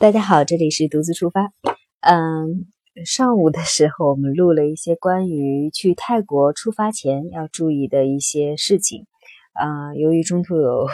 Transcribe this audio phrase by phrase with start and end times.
[0.00, 1.52] 大家好，这里是独自出发。
[2.00, 2.64] 嗯，
[3.04, 9.06] 上午的时候我们录了一些关于去泰国出发前要注意的一些事情。
[9.52, 10.88] 啊，由于中途有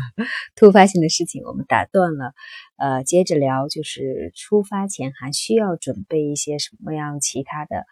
[0.56, 2.32] 突发性的事情，我们打断了。
[2.78, 7.84] 呃，接着聊，就是出发前还需要准备一些什么样其他的？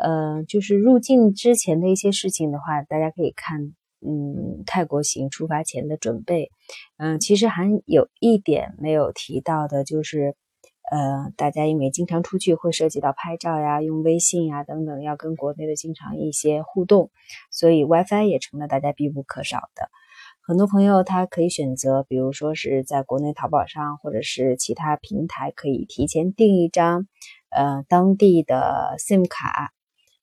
[0.00, 3.72] 呃，就是入境之前的一些事情的话，大家可以看。
[4.00, 6.50] 嗯，泰国行出发前的准备，
[6.98, 10.36] 嗯，其实还有一点没有提到的，就是，
[10.90, 17.10] 呃，大家因为经常出去会涉及到拍照呀、用微信呀等等，要跟国内的经常一些互动，
[17.50, 19.90] 所以 WiFi 也成了大家必不可少的。
[20.40, 27.06] 很多朋友他可以选择，比如说是在国内淘宝上或者是其他平台，可以提前订一张，
[27.50, 29.72] 呃，当地的 SIM 卡，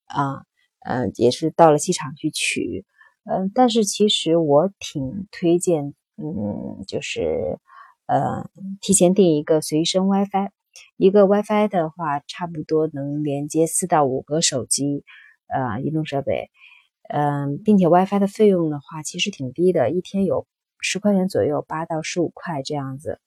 [0.06, 0.46] 啊，
[0.80, 2.86] 嗯，也是到了机场去取。
[3.28, 7.58] 嗯，但是其实我挺推荐，嗯，就是，
[8.06, 8.48] 呃，
[8.82, 10.52] 提前订一个随身 WiFi，
[10.96, 15.04] 一个 WiFi 的话，差不多能连接四到五个手机，
[15.48, 16.52] 呃，移动设备，
[17.10, 20.46] 嗯，并且 WiFi 的费用的话，其实挺低的，一天有
[20.80, 23.20] 十块钱左右，八到十五块这样子。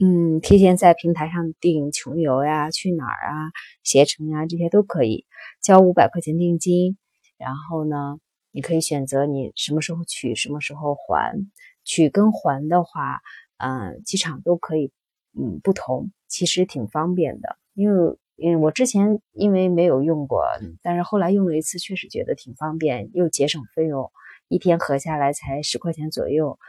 [0.00, 3.52] 嗯，提前在平台上订穷游呀、去哪儿啊、
[3.84, 5.26] 携程呀这些都可以，
[5.62, 6.98] 交五百块钱定金，
[7.38, 8.18] 然后呢。
[8.54, 11.34] 你可以选择你什么时候取，什么时候还。
[11.82, 13.20] 取跟还的话，
[13.58, 14.92] 嗯，机场都可以，
[15.36, 17.58] 嗯，不同，其实挺方便的。
[17.74, 20.44] 因为，嗯，我之前因为没有用过，
[20.82, 24.12] 但是后来用了一次，确实觉得挺方便，又节省费用，
[24.46, 26.60] 一天合下来才十块钱左右，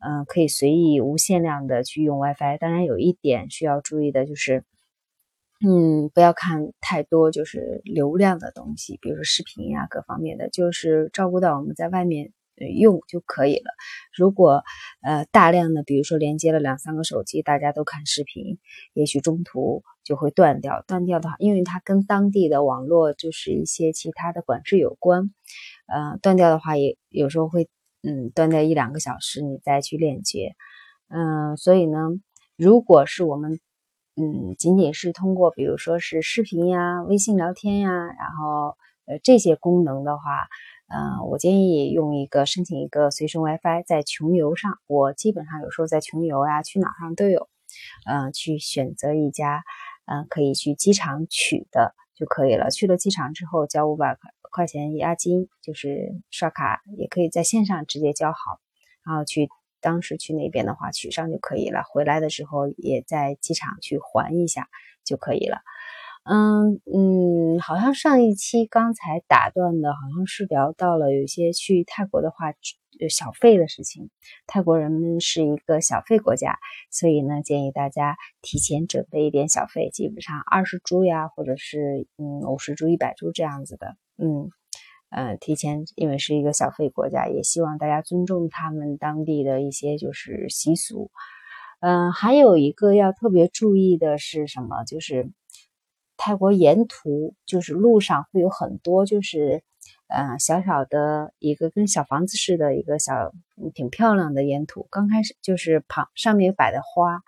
[0.00, 2.56] 嗯，可以随意无限量的去用 WiFi。
[2.58, 4.64] 当然，有一点需要注意的就是。
[5.60, 12.32] 嗯，不要看太多就是流量的东西，比如说视频呀，各方面的，就是照顾到我们在外面
[12.76, 13.70] 用就可以了。
[14.14, 14.62] 如果
[15.00, 18.58] 呃大量的，比如说连接了两三个手机，大家都看视频，
[18.94, 20.82] 也许中途就会断掉。
[20.86, 25.30] 断掉的话，因为它跟当地的网络就是一些其他的管制有关，
[25.86, 27.68] 呃，断掉的话也有时候会
[28.02, 30.56] 嗯断掉一两个小时，你再去链接。
[31.08, 32.10] 嗯，所以呢，
[32.56, 33.60] 如果是我们。
[34.16, 38.76] 嗯，仅仅是通过，比如说是视频呀、微信聊天呀，然后
[39.06, 40.46] 呃这些功能的话，
[40.86, 47.48] 嗯，我建议用一个申请一个随身 WiFi，在穷游上，我基本上有时候在穷游呀、去哪上都有，
[48.06, 49.64] 嗯，去选择一家，
[50.06, 52.70] 嗯，可以去机场取的就可以了。
[52.70, 54.16] 去了机场之后，交五百
[54.52, 58.60] 块钱押金，就是刷卡也可以在线上直接交好，
[59.04, 59.48] 然后去。
[59.84, 61.82] 当时去那边的话，取上就可以了。
[61.92, 64.66] 回来的时候也在机场去还一下
[65.04, 65.58] 就可以了。
[66.24, 72.54] 嗯嗯，好像上一期刚才打断的，好像是聊到了有些去泰国的话，
[73.10, 74.08] 小费的事情。
[74.46, 76.56] 泰国人们是一个小费国家，
[76.90, 84.48] 所以呢，建议大家提前准备一点小费，基本上二十铢呀，或者是嗯五十铢、一百铢这样子的，嗯。
[85.16, 91.12] 呃，提前，因为是一个小费国家，也希望大家尊重他们当地的一些就是习俗。
[91.78, 94.82] 嗯，还有一个要特别注意的是什么？
[94.82, 95.30] 就是
[96.16, 99.62] 泰国沿途就是路上会有很多就是
[100.08, 103.30] 呃小小的一个跟小房子似的一个小
[103.72, 104.88] 挺漂亮的沿途。
[104.90, 107.20] 刚开始就是旁上面摆的花，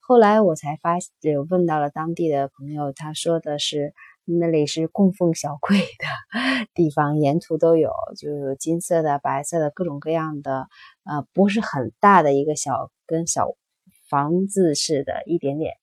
[0.00, 3.94] 后来我才发有问到了当地的朋友，他说的是。
[4.24, 10.68] 那里是供奉小鬼的 地方，沿途都有，就有金色的、白色的各种各样的，
[11.04, 13.48] 呃，不是很大的一个小跟小
[14.08, 15.74] 房子似的，一点点。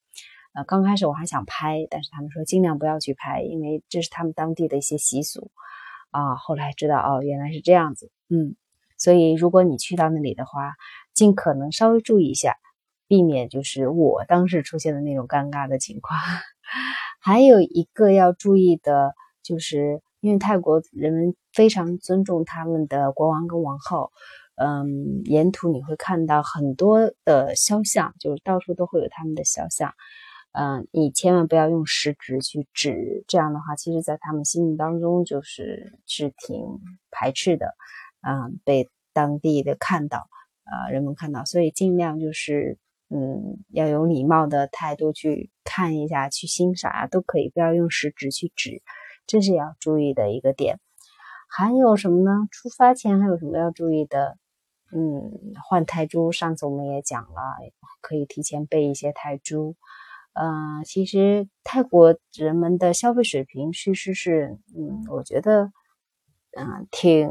[0.53, 5.51] 呃，刚开始我还想拍，但是他们说尽量不要去拍，因为这是他们当地的一些习俗
[6.11, 6.35] 啊。
[6.35, 8.55] 后来知道哦，原来是这样子，嗯，
[8.97, 10.75] 所以如果你去到那里的话，
[11.13, 12.55] 尽可能稍微注意一下，
[13.07, 16.17] 避免就是我当时出现的那种尴尬的情况。
[17.19, 19.13] 还有一个要注意的，
[19.43, 24.11] 就是因为泰国人们非常尊重他们的国王跟王后，
[24.55, 29.93] 嗯，沿途你会看到很多的肖像，就是到处都会有他们的肖像，
[30.53, 36.79] 嗯，你千万不要用食指去指，这样的话，其实在他们心目当中就是是挺
[37.11, 37.75] 排斥的，
[38.21, 40.27] 嗯，被当地的看到，
[40.63, 42.77] 啊，人们看到，所以尽量就是。
[43.09, 48.81] 嗯，要有礼貌的态度去看一下，去欣赏啊，都可以，不要用食指去指，
[49.25, 50.79] 这是要注意的一个点。
[51.47, 52.47] 还有什么呢？
[52.51, 54.37] 出发前还有什么要注意的？
[54.91, 55.31] 嗯，
[55.67, 57.41] 换泰铢，上次我们也讲了，
[58.01, 59.75] 可以提前备一些泰铢。
[60.33, 65.71] 嗯，其实泰国人们的消费水平其实是，嗯，我觉得，
[66.57, 67.27] 嗯，挺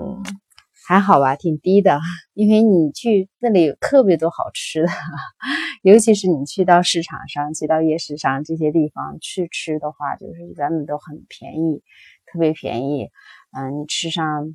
[0.87, 2.01] 还好吧，挺低的，
[2.33, 4.89] 因为你去那里有特别多好吃的，
[5.83, 11.83] 尤其是你去到市场上、去到夜市上这些地方去吃的话，就是咱们都很便宜，
[12.27, 13.11] 特别便宜。
[13.53, 14.55] 嗯，你吃上，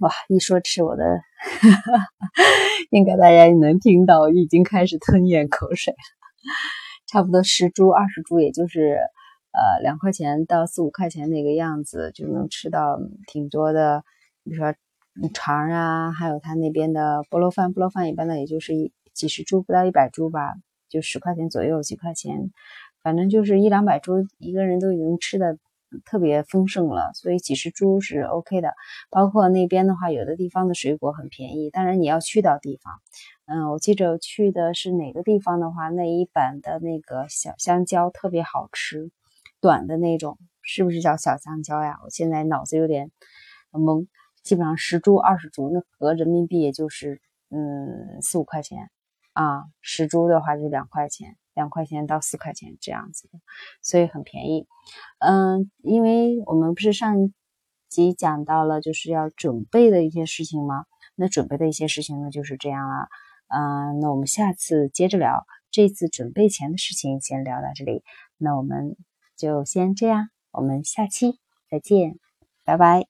[0.00, 1.04] 哇，一说吃我的，
[2.90, 5.98] 应该大家也能听到，已经开始吞咽口水了。
[7.06, 8.98] 差不多十株、二十株，也就是
[9.52, 12.98] 呃两块钱到四五块钱那个样子，就能吃到
[13.32, 14.02] 挺多的，
[14.44, 14.74] 比如说。
[15.32, 20.54] 肠啊，还有他那边的菠萝饭，菠萝饭一般的也就是一几十株，不到一百株吧，
[20.88, 22.50] 就十块钱左右，几块钱，
[23.02, 25.58] 反正就是一两百株，一个人都已经吃的
[26.04, 28.74] 特别丰盛了，所以几十株是 OK 的。
[29.08, 32.92] 包括那边的话，有的地方的水果很便宜，当然你要去到地方。
[33.46, 39.10] 嗯，我记着去的是哪个地方的话，那一版的那个小香蕉特别好吃，
[39.60, 41.98] 短的那种，是不是叫小香蕉呀？
[42.04, 43.10] 我现在脑子有点
[43.72, 44.06] 懵。
[44.46, 47.20] 基本上十株二十株，那合人民币也就是
[47.50, 48.90] 嗯四五块钱
[49.32, 53.28] 啊，十株的话就两块钱，两块钱到四块钱这样子，
[53.82, 54.68] 所以很便宜。
[55.18, 57.32] 嗯，因为我们不是上
[57.88, 60.84] 集讲到了就是要准备的一些事情吗？
[61.16, 63.08] 那准备的一些事情呢就是这样了。
[63.48, 68.04] 嗯，那我们下次接着聊，这次准备前的事情先聊到这里，
[68.38, 68.96] 那我们
[69.36, 71.38] 就先这样，我们下期
[71.68, 72.18] 再见，
[72.64, 73.06] 拜拜。